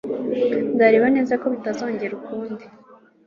[0.73, 2.63] Nzareba neza ko bitazongera ukundi